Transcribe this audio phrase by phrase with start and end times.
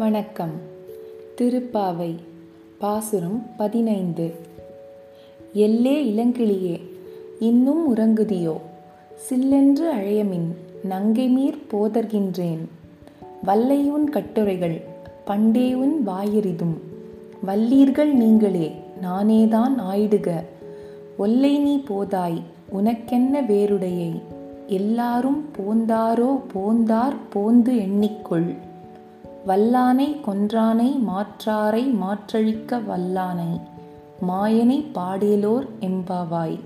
[0.00, 0.50] வணக்கம்.
[1.38, 2.14] திருப்பாவை
[2.78, 4.32] பாசுரம் பதினைந்து.
[5.54, 6.80] எல்லே இளங்கிளியே
[7.40, 8.56] இன்னும் உறங்குதியோ?
[9.14, 10.54] சில்லென்று அழையமின்
[10.90, 12.68] நங்கைமீர் போதர்கின்றேன்.
[13.44, 14.82] வல்லையுன் கட்டுரைகள்
[15.26, 16.78] பண்டேயுன் வாயிரிதும்.
[17.46, 20.44] வல்லீர்கள் நீங்களே நானேதான் ஆயிடுக.
[21.16, 24.20] ஒல்லை நீ போதாய் உனக்கென்ன வேறுடையை?
[24.66, 28.56] எல்லாரும் போந்தாரோ போந்தார் போந்து எண்ணிக்கொள்.
[29.46, 33.60] வல்லானை கொன்றானை மாற்றாரை மாற்றழிக்க வல்லானை
[34.28, 36.58] மாயனை பாடேலோர் எம்பாவாய்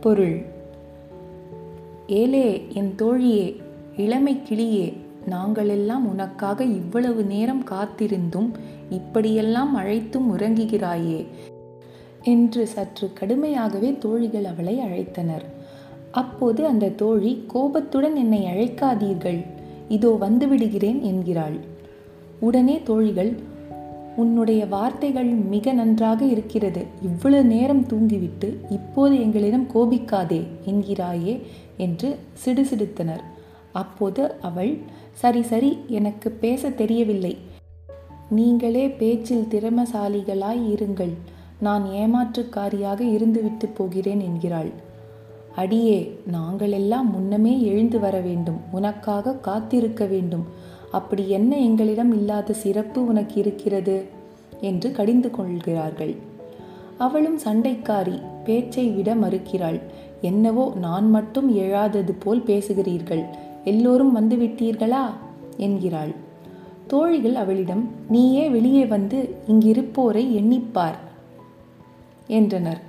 [0.00, 0.38] பொருள்.
[2.06, 3.46] ஏலே என் தோழியே
[3.96, 4.86] இளமை கிளியே
[5.30, 8.50] நாங்களெல்லாம் உனக்காக இவ்வளவு நேரம் காத்திருந்தும்
[8.90, 11.26] இப்படியெல்லாம் அழைத்தும் உறங்குகிறாயே
[12.22, 15.46] என்று சற்று கடுமையாகவே தோழிகள் அவளை அழைத்தனர்.
[16.12, 19.40] அப்போது அந்த தோழி கோபத்துடன் என்னை அழைக்காதீர்கள்.
[19.88, 21.58] இதோ வந்துவிடுகிறேன் என்கிறாள்.
[22.40, 23.32] உடனே தோழிகள்
[24.16, 26.82] உன்னுடைய வார்த்தைகள் மிக நன்றாக இருக்கிறது.
[27.02, 31.34] இவ்வளவு நேரம் தூங்கிவிட்டு இப்போது எங்களிடம் கோபிக்காதே என்கிறாயே
[31.76, 32.08] என்று
[32.44, 33.24] சிடுசிடுத்தனர்.
[33.72, 34.72] அப்போது அவள்
[35.12, 37.36] சரி சரி எனக்கு பேச தெரியவில்லை.
[38.30, 41.14] நீங்களே பேச்சில் திறமசாலிகளாய் இருங்கள்.
[41.60, 44.70] நான் ஏமாற்றுக்காரியாக இருந்துவிட்டு போகிறேன் என்கிறாள்.
[45.58, 45.98] அடியே
[46.32, 48.60] நாங்களெல்லாம் முன்னமே எழுந்து வர வேண்டும்.
[48.70, 50.44] உனக்காக காத்திருக்க வேண்டும்.
[50.92, 53.96] அப்படி என்ன எங்களிடம் இல்லாத சிறப்பு உனக்கு இருக்கிறது?
[54.60, 56.14] என்று கடிந்து கொள்கிறார்கள்.
[56.98, 59.80] அவளும் சண்டைக்காரி பேச்சை விட மறுக்கிறாள்.
[60.20, 63.24] என்னவோ நான் மட்டும் எழாதது போல் பேசுகிறீர்கள்.
[63.64, 65.04] எல்லோரும் வந்து விட்டீர்களா?
[65.56, 66.14] என்கிறாள்.
[66.86, 71.00] தோழிகள் அவளிடம் நீயே வெளியே வந்து இங்கிருப்போரை எண்ணிப்பார்
[72.26, 72.86] என்றனர்.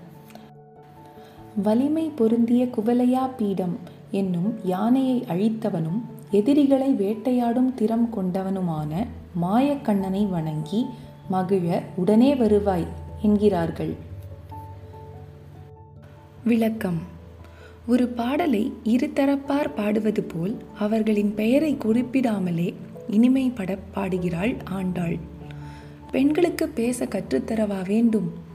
[1.64, 3.80] வலிமை பொருந்திய குவலையா பீடம்
[4.12, 6.02] என்னும் யானையை அழித்தவனும்
[6.32, 9.08] எதிரிகளை வேட்டையாடும் திறம் கொண்டவனுமான
[9.42, 10.86] மாயக்கண்ணனை வணங்கி
[11.30, 12.88] மகிழ உடனே வருவாய்
[13.22, 13.94] என்கிறார்கள்.
[16.44, 16.98] விளக்கம்.
[17.88, 22.74] ஒரு பாடலை இருதரப்பார் பாடுவது போல் அவர்களின் பெயரை குறிப்பிடாமலே
[23.10, 25.18] இனிமைப்பட பாடுகிறாள் ஆண்டாள்.
[26.12, 28.48] பெண்களுக்கு பேச கற்றுத்தரவா வேண்டும்?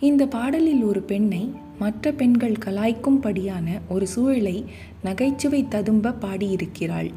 [0.00, 4.64] இந்த பாடலில் ஒரு பெண்ணை மற்ற பெண்கள் கலாய்க்கும்படியான ஒரு சூழலை
[5.02, 7.10] நகைச்சுவை ததும்ப பாடியிருக்கிறாள்.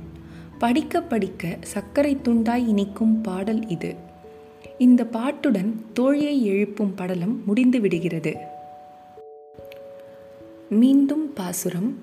[0.57, 3.95] படிக்க படிக்க சர்க்கரை துண்டாய் இனிக்கும் பாடல் இது.
[4.77, 8.35] இந்த பாட்டுடன் தோழியை எழுப்பும் படலம் முடிந்து விடுகிறது.
[10.69, 11.97] மீண்டும் பாசுரம்.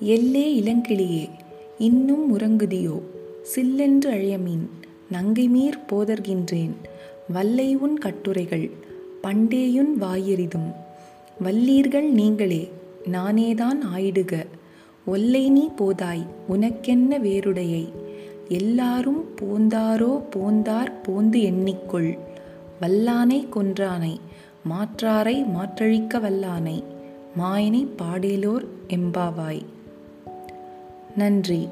[0.00, 1.28] எல்லே இளங்கிளியே
[1.78, 3.00] இன்னும் உறங்குதியோ?
[3.42, 4.68] சில்லென்று அழையமீன்
[5.12, 6.72] நங்கைமீர் போதர்கின்றேன்.
[7.28, 8.70] வல்லை உன் கட்டுரைகள்
[9.22, 10.74] பண்டேயுன் வாயெறிதும்
[11.44, 12.72] வல்லீர்கள் நீங்களே
[13.12, 14.46] நானேதான் ஆயிடுக.
[15.06, 17.92] ஒல்லை நீ போதாய் உனக்கென்ன வேறுடையை?
[18.48, 22.18] எல்லாரும் போந்தாரோ போந்தார் போந்து எண்ணிக்கொள்.
[22.80, 24.20] வல்லானை கொன்றானை
[24.64, 26.84] மாற்றாரை மாற்றழிக்க வல்லானை.
[27.38, 29.62] மாயனை பாடேலோர் எம்பாவாய்.
[31.16, 31.68] நன்றி.